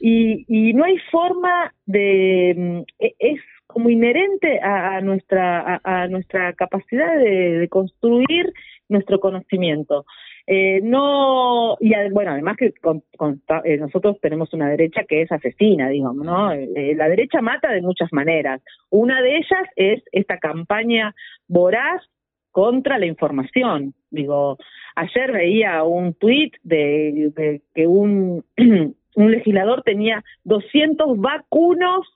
Y, 0.00 0.44
y 0.48 0.72
no 0.74 0.84
hay 0.84 0.96
forma 1.10 1.74
de... 1.86 2.54
Mm, 2.56 2.80
e, 3.00 3.14
es 3.18 3.40
como 3.66 3.90
inherente 3.90 4.60
a, 4.62 5.00
nuestra, 5.00 5.80
a, 5.82 6.06
nuestra 6.06 6.52
capacidad 6.52 7.18
de 7.18 7.66
construir 7.68 8.52
nuestro 8.88 9.20
conocimiento. 9.20 10.04
Eh, 10.46 10.80
no, 10.82 11.76
y 11.80 11.92
bueno, 12.10 12.32
además 12.32 12.56
que 12.58 12.66
eh, 12.66 13.76
nosotros 13.78 14.18
tenemos 14.20 14.52
una 14.52 14.68
derecha 14.68 15.04
que 15.04 15.22
es 15.22 15.32
asesina, 15.32 15.88
digamos, 15.88 16.24
¿no? 16.24 16.52
Eh, 16.52 16.94
la 16.96 17.08
derecha 17.08 17.40
mata 17.40 17.70
de 17.72 17.80
muchas 17.80 18.12
maneras. 18.12 18.60
Una 18.90 19.22
de 19.22 19.36
ellas 19.36 19.68
es 19.76 20.02
esta 20.12 20.38
campaña 20.38 21.14
voraz 21.48 22.02
contra 22.50 22.98
la 22.98 23.06
información. 23.06 23.94
Digo, 24.10 24.58
ayer 24.96 25.32
veía 25.32 25.82
un 25.82 26.12
tuit 26.14 26.54
de, 26.62 27.62
que 27.74 27.86
un, 27.86 28.44
un 28.56 29.30
legislador 29.30 29.82
tenía 29.82 30.22
200 30.44 31.18
vacunos 31.18 32.06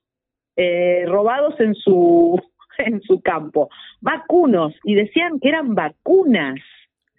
robados 1.06 1.54
en 1.60 1.76
su 1.76 2.36
en 2.86 3.02
su 3.02 3.20
campo. 3.20 3.68
Vacunos, 4.00 4.74
y 4.84 4.94
decían 4.94 5.38
que 5.40 5.48
eran 5.48 5.74
vacunas. 5.74 6.60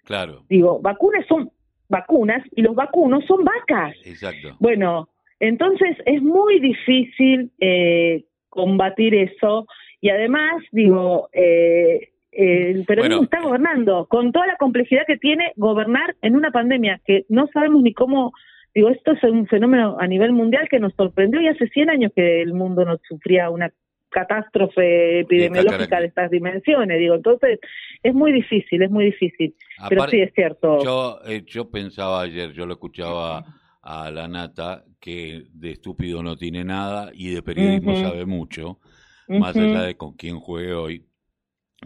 Claro. 0.05 0.43
Digo, 0.49 0.79
vacunas 0.79 1.25
son 1.27 1.51
vacunas 1.87 2.43
y 2.55 2.61
los 2.61 2.75
vacunos 2.75 3.23
son 3.25 3.43
vacas. 3.43 3.95
Exacto. 4.05 4.55
Bueno, 4.59 5.09
entonces 5.39 5.97
es 6.05 6.21
muy 6.21 6.59
difícil 6.59 7.51
eh, 7.59 8.25
combatir 8.49 9.15
eso 9.15 9.67
y 10.01 10.09
además, 10.09 10.63
digo, 10.71 11.29
eh, 11.33 12.09
el 12.31 12.85
peronismo 12.85 13.23
está 13.23 13.41
gobernando 13.41 14.05
con 14.07 14.31
toda 14.31 14.47
la 14.47 14.55
complejidad 14.55 15.03
que 15.05 15.17
tiene 15.17 15.51
gobernar 15.55 16.15
en 16.21 16.35
una 16.35 16.51
pandemia 16.51 17.01
que 17.05 17.25
no 17.27 17.47
sabemos 17.47 17.81
ni 17.81 17.93
cómo 17.93 18.33
digo, 18.73 18.89
esto 18.89 19.13
es 19.13 19.23
un 19.23 19.47
fenómeno 19.47 19.97
a 19.99 20.07
nivel 20.07 20.31
mundial 20.31 20.67
que 20.69 20.79
nos 20.79 20.93
sorprendió 20.93 21.41
y 21.41 21.47
hace 21.47 21.67
100 21.67 21.89
años 21.89 22.11
que 22.15 22.41
el 22.41 22.53
mundo 22.53 22.85
no 22.85 22.97
sufría 23.07 23.49
una 23.49 23.71
catástrofe 24.09 25.21
epidemiológica 25.21 25.99
de 25.99 26.07
estas 26.07 26.31
dimensiones, 26.31 26.99
digo, 26.99 27.15
entonces 27.15 27.59
es 28.03 28.13
muy 28.13 28.31
difícil, 28.31 28.81
es 28.81 28.91
muy 28.91 29.05
difícil, 29.05 29.55
pero 29.87 30.07
sí 30.07 30.19
es 30.19 30.33
cierto. 30.33 30.83
Yo, 30.83 31.19
eh, 31.25 31.43
yo 31.45 31.69
pensaba 31.69 32.21
ayer, 32.21 32.51
yo 32.51 32.65
lo 32.65 32.73
escuchaba 32.73 33.45
a 33.81 34.11
la 34.11 34.27
Nata, 34.27 34.83
que 34.99 35.43
de 35.53 35.71
estúpido 35.71 36.21
no 36.23 36.35
tiene 36.35 36.63
nada 36.63 37.11
y 37.13 37.29
de 37.29 37.41
periodismo 37.41 37.95
sabe 37.95 38.25
mucho, 38.25 38.79
más 39.27 39.55
allá 39.55 39.83
de 39.83 39.95
con 39.95 40.13
quién 40.13 40.39
juegue 40.39 40.73
hoy. 40.73 41.05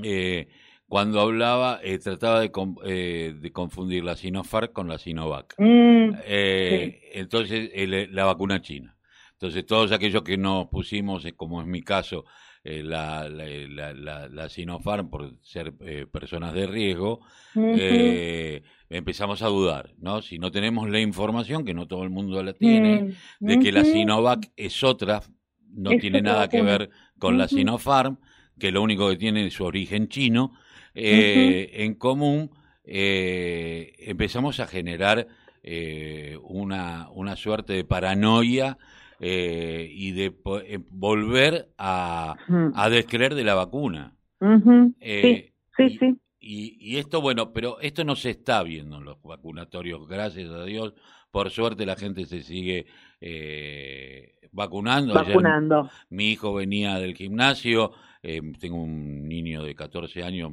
Eh, 0.01 0.47
cuando 0.87 1.19
hablaba, 1.21 1.79
eh, 1.83 1.97
trataba 1.99 2.39
de, 2.41 3.35
de, 3.39 3.51
confundir 3.51 4.03
la 4.03 4.15
Sinopharm 4.15 4.71
con 4.71 4.87
la 4.87 4.97
Sinovac. 4.97 5.55
Mm, 5.57 6.13
entonces, 6.25 7.71
la 8.11 8.25
vacuna 8.25 8.61
china. 8.61 8.92
Entonces, 9.43 9.65
todos 9.65 9.91
aquellos 9.91 10.23
que 10.23 10.38
nos 10.38 10.69
pusimos, 10.69 11.25
eh, 11.25 11.33
como 11.33 11.59
es 11.59 11.67
mi 11.67 11.81
caso, 11.81 12.23
eh, 12.63 12.81
la, 12.81 13.27
la, 13.27 14.29
la, 14.29 14.47
Sinopharm 14.47 15.09
por 15.09 15.35
ser 15.41 15.73
eh, 15.81 16.05
personas 16.09 16.53
de 16.53 16.65
riesgo, 16.65 17.19
empezamos 18.89 19.41
a 19.41 19.47
dudar, 19.47 19.95
¿no? 20.00 20.21
Si 20.21 20.39
no 20.39 20.50
tenemos 20.50 20.89
la 20.89 21.01
información, 21.01 21.65
que 21.65 21.73
no 21.73 21.89
todo 21.89 22.03
el 22.03 22.09
mundo 22.09 22.41
la 22.41 22.53
tiene, 22.53 23.01
mm, 23.41 23.45
de 23.45 23.59
que 23.59 23.73
la 23.73 23.83
Sinovac 23.83 24.50
es 24.55 24.81
otra, 24.81 25.21
no 25.73 25.89
tiene 26.00 26.21
nada 26.21 26.47
que 26.47 26.62
ver 26.62 26.89
con 27.19 27.38
la 27.38 27.50
Sinopharm, 27.50 28.19
que 28.57 28.71
lo 28.71 28.81
único 28.81 29.09
que 29.09 29.17
tiene 29.17 29.45
es 29.45 29.55
su 29.55 29.65
origen 29.65 30.07
chino, 30.07 30.53
en 30.93 31.95
común, 31.95 32.50
empezamos 32.85 34.62
a 34.62 34.67
generar 34.67 35.27
una, 36.43 37.09
una 37.12 37.35
suerte 37.35 37.73
de 37.73 37.83
paranoia 37.83 38.77
eh, 39.25 39.87
y 39.89 40.11
de 40.11 40.35
eh, 40.65 40.79
volver 40.89 41.69
a, 41.77 42.35
a, 42.75 42.89
descreer 42.89 43.35
de 43.35 43.45
la 43.45 43.55
vacuna. 43.55 44.17
Eh, 44.99 45.53
sí, 45.77 45.97
sí, 45.97 46.19
y, 46.41 46.77
Y, 46.77 46.97
esto, 46.97 47.21
bueno, 47.21 47.53
pero 47.53 47.79
esto 47.79 48.03
no 48.03 48.17
se 48.17 48.31
está 48.31 48.61
viendo 48.63 48.97
en 48.97 49.05
los 49.05 49.21
vacunatorios, 49.23 50.09
gracias 50.09 50.49
a 50.49 50.65
Dios. 50.65 50.93
Por 51.31 51.51
suerte 51.51 51.85
la 51.85 51.95
gente 51.95 52.25
se 52.25 52.41
sigue 52.41 52.85
vacunando. 54.51 55.13
Vacunando. 55.13 55.89
mi 56.09 56.31
hijo 56.31 56.53
venía 56.53 56.99
del 56.99 57.15
gimnasio, 57.15 57.93
tengo 58.59 58.81
un 58.81 59.27
niño 59.27 59.63
de 59.63 59.75
14 59.75 60.23
años 60.23 60.51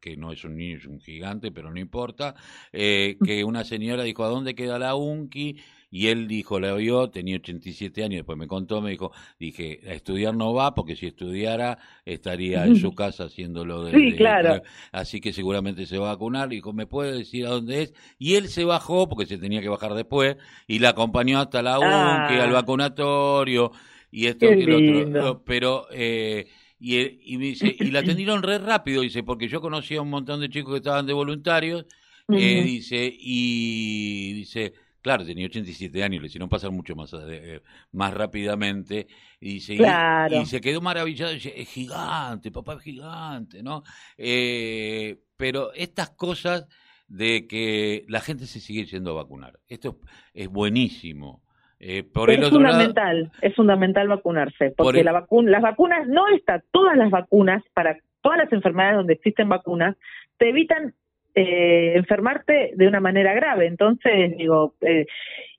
que 0.00 0.16
no 0.16 0.32
es 0.32 0.42
un 0.44 0.56
niño, 0.56 0.78
es 0.78 0.86
un 0.86 1.00
gigante, 1.00 1.52
pero 1.52 1.70
no 1.70 1.78
importa, 1.78 2.34
que 2.72 3.16
una 3.46 3.64
señora 3.64 4.02
dijo, 4.02 4.24
¿a 4.24 4.28
dónde 4.28 4.54
queda 4.54 4.78
la 4.78 4.94
UNCI? 4.94 5.56
y 5.90 6.06
él 6.06 6.28
dijo, 6.28 6.60
la 6.60 6.74
vio, 6.74 7.10
tenía 7.10 7.36
87 7.36 8.04
años, 8.04 8.18
después 8.18 8.38
me 8.38 8.46
contó, 8.46 8.80
me 8.80 8.90
dijo, 8.90 9.10
dije, 9.38 9.80
a 9.88 9.92
estudiar 9.92 10.34
no 10.36 10.54
va, 10.54 10.72
porque 10.74 10.94
si 10.94 11.06
estudiara 11.06 11.78
estaría 12.04 12.64
en 12.64 12.76
su 12.76 12.92
casa 12.94 13.24
haciéndolo 13.24 13.84
de... 13.84 13.92
Sí, 13.92 14.12
claro. 14.16 14.62
así 14.92 15.20
que 15.20 15.32
seguramente 15.32 15.86
se 15.86 15.98
va 15.98 16.10
a 16.10 16.12
vacunar, 16.12 16.48
dijo, 16.48 16.72
¿me 16.72 16.86
puede 16.86 17.18
decir 17.18 17.46
a 17.46 17.50
dónde 17.50 17.82
es? 17.82 17.94
Y 18.18 18.36
él 18.36 18.48
se 18.48 18.64
bajó, 18.64 19.08
porque 19.08 19.26
se 19.26 19.38
tenía 19.38 19.60
que 19.60 19.68
bajar 19.68 19.94
después, 19.94 20.36
y 20.68 20.78
la 20.78 20.90
acompañó 20.90 21.40
hasta 21.40 21.60
la 21.60 21.78
UNCE, 21.78 22.40
al 22.40 22.50
ah. 22.50 22.52
vacunatorio, 22.52 23.72
y 24.12 24.26
esto 24.26 24.46
y 24.46 24.62
lo 24.62 25.08
otro. 25.08 25.42
Pero... 25.44 25.86
Eh, 25.92 26.46
y, 26.80 27.34
y, 27.34 27.36
me 27.36 27.44
dice, 27.44 27.76
y 27.78 27.90
la 27.90 28.00
atendieron 28.00 28.42
re 28.42 28.58
rápido, 28.58 29.02
dice, 29.02 29.22
porque 29.22 29.48
yo 29.48 29.60
conocía 29.60 30.00
un 30.00 30.08
montón 30.08 30.40
de 30.40 30.48
chicos 30.48 30.72
que 30.72 30.78
estaban 30.78 31.06
de 31.06 31.12
voluntarios, 31.12 31.84
eh, 32.28 32.62
dice, 32.62 33.12
y 33.18 34.32
dice, 34.32 34.72
claro, 35.02 35.24
tenía 35.26 35.46
87 35.46 36.02
años, 36.02 36.22
le 36.22 36.28
hicieron 36.28 36.48
pasar 36.48 36.70
mucho 36.70 36.94
más, 36.96 37.14
eh, 37.14 37.60
más 37.92 38.14
rápidamente, 38.14 39.08
y, 39.40 39.54
dice, 39.54 39.74
y, 39.74 40.46
se 40.46 40.60
quedó 40.60 40.80
maravillado, 40.80 41.32
dice, 41.32 41.52
es 41.54 41.68
gigante, 41.68 42.50
papá 42.50 42.74
es 42.74 42.82
gigante, 42.82 43.62
¿no? 43.62 43.82
Eh, 44.16 45.20
pero 45.36 45.72
estas 45.74 46.10
cosas 46.10 46.66
de 47.08 47.46
que 47.46 48.04
la 48.08 48.20
gente 48.20 48.46
se 48.46 48.60
sigue 48.60 48.86
yendo 48.86 49.10
a 49.10 49.22
vacunar, 49.22 49.58
esto 49.68 49.98
es 50.32 50.48
buenísimo. 50.48 51.42
Eh, 51.82 52.04
es 52.28 52.50
fundamental, 52.50 53.32
es 53.40 53.54
fundamental 53.54 54.06
vacunarse, 54.06 54.74
porque 54.76 55.02
la 55.02 55.12
vacuna, 55.12 55.50
las 55.50 55.62
vacunas 55.62 56.06
no 56.06 56.28
está, 56.28 56.62
todas 56.70 56.94
las 56.94 57.10
vacunas 57.10 57.62
para 57.72 57.96
todas 58.20 58.36
las 58.36 58.52
enfermedades 58.52 58.96
donde 58.98 59.14
existen 59.14 59.48
vacunas 59.48 59.96
te 60.36 60.50
evitan 60.50 60.92
eh, 61.34 61.92
enfermarte 61.96 62.72
de 62.74 62.86
una 62.86 63.00
manera 63.00 63.32
grave. 63.32 63.66
Entonces, 63.66 64.36
digo, 64.36 64.74
eh, 64.82 65.06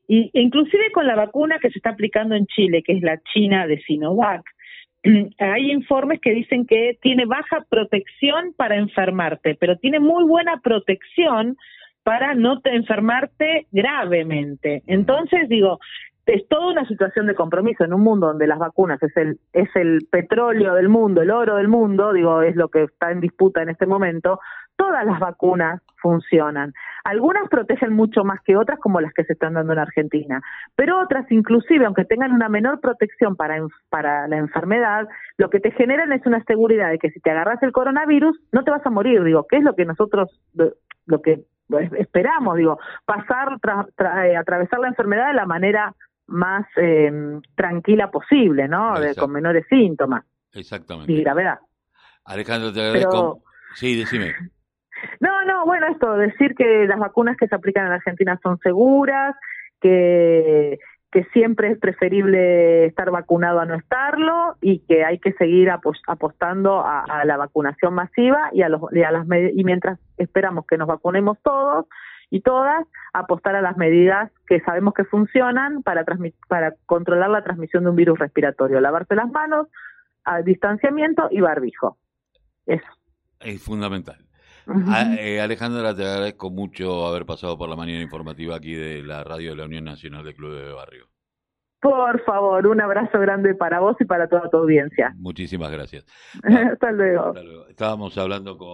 y, 0.07 0.29
inclusive 0.33 0.91
con 0.91 1.07
la 1.07 1.15
vacuna 1.15 1.57
que 1.59 1.71
se 1.71 1.79
está 1.79 1.91
aplicando 1.91 2.35
en 2.35 2.45
Chile, 2.45 2.83
que 2.83 2.93
es 2.93 3.01
la 3.01 3.19
China 3.33 3.65
de 3.65 3.81
Sinovac, 3.81 4.43
hay 5.39 5.71
informes 5.71 6.19
que 6.21 6.33
dicen 6.33 6.67
que 6.67 6.99
tiene 7.01 7.25
baja 7.25 7.65
protección 7.67 8.53
para 8.55 8.75
enfermarte, 8.75 9.55
pero 9.55 9.77
tiene 9.77 9.99
muy 9.99 10.23
buena 10.25 10.59
protección 10.61 11.57
para 12.03 12.33
no 12.35 12.61
te 12.61 12.75
enfermarte 12.75 13.67
gravemente. 13.71 14.83
Entonces, 14.87 15.47
digo, 15.49 15.79
es 16.25 16.47
toda 16.47 16.67
una 16.71 16.85
situación 16.87 17.27
de 17.27 17.35
compromiso 17.35 17.83
en 17.83 17.93
un 17.93 18.01
mundo 18.01 18.27
donde 18.27 18.47
las 18.47 18.59
vacunas 18.59 19.01
es 19.01 19.15
el 19.17 19.39
es 19.53 19.69
el 19.75 20.07
petróleo 20.09 20.75
del 20.75 20.89
mundo, 20.89 21.21
el 21.21 21.31
oro 21.31 21.55
del 21.55 21.67
mundo, 21.67 22.13
digo, 22.13 22.41
es 22.41 22.55
lo 22.55 22.69
que 22.69 22.83
está 22.83 23.11
en 23.11 23.21
disputa 23.21 23.61
en 23.61 23.69
este 23.69 23.85
momento. 23.85 24.39
Todas 24.75 25.05
las 25.05 25.19
vacunas 25.19 25.81
funcionan. 25.97 26.73
Algunas 27.03 27.47
protegen 27.49 27.93
mucho 27.93 28.23
más 28.23 28.39
que 28.41 28.55
otras, 28.55 28.79
como 28.79 29.01
las 29.01 29.13
que 29.13 29.23
se 29.23 29.33
están 29.33 29.53
dando 29.53 29.73
en 29.73 29.79
Argentina, 29.79 30.41
pero 30.75 30.99
otras, 30.99 31.29
inclusive, 31.31 31.85
aunque 31.85 32.05
tengan 32.05 32.31
una 32.31 32.49
menor 32.49 32.79
protección 32.79 33.35
para, 33.35 33.57
para 33.89 34.27
la 34.27 34.37
enfermedad, 34.37 35.07
lo 35.37 35.49
que 35.49 35.59
te 35.59 35.71
generan 35.71 36.11
es 36.13 36.25
una 36.25 36.43
seguridad 36.43 36.89
de 36.89 36.99
que 36.99 37.11
si 37.11 37.19
te 37.19 37.31
agarras 37.31 37.61
el 37.61 37.71
coronavirus, 37.71 38.39
no 38.51 38.63
te 38.63 38.71
vas 38.71 38.85
a 38.85 38.89
morir, 38.89 39.23
digo, 39.23 39.45
que 39.47 39.57
es 39.57 39.63
lo 39.63 39.75
que 39.75 39.85
nosotros, 39.85 40.29
lo 41.05 41.21
que 41.21 41.43
esperamos, 41.97 42.57
digo, 42.57 42.79
pasar, 43.05 43.57
eh, 44.25 44.35
atravesar 44.35 44.79
la 44.79 44.87
enfermedad 44.87 45.27
de 45.27 45.35
la 45.35 45.45
manera 45.45 45.93
más 46.31 46.65
eh, 46.77 47.11
tranquila 47.55 48.09
posible, 48.09 48.67
¿no? 48.67 49.00
De, 49.00 49.15
con 49.15 49.31
menores 49.31 49.65
síntomas. 49.69 50.25
Exactamente. 50.53 51.11
Y 51.11 51.21
gravedad. 51.21 51.59
Alejandro, 52.25 52.73
te 52.73 52.81
agradezco. 52.81 53.43
Sí, 53.75 53.97
decime. 53.97 54.33
No, 55.19 55.43
no, 55.45 55.65
bueno, 55.65 55.88
esto, 55.88 56.13
decir 56.13 56.53
que 56.53 56.85
las 56.85 57.00
vacunas 57.00 57.35
que 57.35 57.47
se 57.47 57.55
aplican 57.55 57.88
en 57.88 57.93
Argentina 57.93 58.39
son 58.43 58.59
seguras, 58.59 59.35
que, 59.81 60.77
que 61.11 61.25
siempre 61.33 61.71
es 61.71 61.79
preferible 61.79 62.85
estar 62.85 63.11
vacunado 63.11 63.59
a 63.59 63.65
no 63.65 63.75
estarlo 63.75 64.55
y 64.61 64.79
que 64.79 65.03
hay 65.03 65.19
que 65.19 65.33
seguir 65.33 65.69
apostando 65.71 66.85
a, 66.85 67.25
la 67.25 67.35
vacunación 67.35 67.93
masiva 67.93 68.50
y 68.53 68.61
a, 68.61 68.69
los, 68.69 68.81
y 68.93 69.03
a 69.03 69.11
las 69.11 69.27
y 69.53 69.63
mientras 69.63 70.00
esperamos 70.17 70.65
que 70.65 70.77
nos 70.77 70.88
vacunemos 70.88 71.38
todos, 71.43 71.85
y 72.31 72.41
todas 72.41 72.88
apostar 73.13 73.55
a 73.55 73.61
las 73.61 73.77
medidas 73.77 74.31
que 74.47 74.61
sabemos 74.61 74.93
que 74.95 75.03
funcionan 75.03 75.83
para, 75.83 76.03
para 76.48 76.74
controlar 76.87 77.29
la 77.29 77.44
transmisión 77.44 77.83
de 77.83 77.91
un 77.91 77.96
virus 77.96 78.17
respiratorio, 78.17 78.79
lavarse 78.79 79.15
las 79.15 79.29
manos, 79.29 79.67
a 80.24 80.41
distanciamiento 80.41 81.27
y 81.29 81.41
barbijo. 81.41 81.98
Eso. 82.65 82.87
Es 83.41 83.61
fundamental. 83.61 84.17
Ah, 84.67 85.15
eh, 85.20 85.41
Alejandra, 85.41 85.94
te 85.96 86.05
agradezco 86.05 86.50
mucho 86.50 87.05
haber 87.05 87.25
pasado 87.25 87.57
por 87.57 87.67
la 87.67 87.75
mañana 87.75 88.01
informativa 88.01 88.55
aquí 88.55 88.74
de 88.75 89.03
la 89.03 89.24
radio 89.24 89.51
de 89.51 89.57
la 89.57 89.65
Unión 89.65 89.83
Nacional 89.83 90.24
de 90.24 90.33
Clubes 90.33 90.63
de 90.63 90.74
Barrio. 90.74 91.07
Por 91.81 92.24
favor, 92.25 92.67
un 92.67 92.79
abrazo 92.79 93.20
grande 93.20 93.55
para 93.55 93.79
vos 93.79 93.98
y 94.00 94.05
para 94.05 94.29
toda 94.29 94.48
tu 94.51 94.57
audiencia. 94.57 95.15
Muchísimas 95.17 95.72
gracias. 95.72 96.05
Hasta 96.72 96.91
luego. 96.91 97.33
Estábamos 97.67 98.15
hablando 98.20 98.55
con... 98.55 98.70